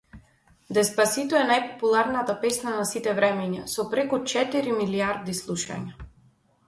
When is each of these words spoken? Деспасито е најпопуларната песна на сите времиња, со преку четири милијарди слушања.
Деспасито 0.77 1.37
е 1.39 1.43
најпопуларната 1.51 2.35
песна 2.45 2.73
на 2.77 2.87
сите 2.93 3.13
времиња, 3.21 3.67
со 3.75 3.85
преку 3.93 4.21
четири 4.35 4.75
милијарди 4.81 5.37
слушања. 5.43 6.11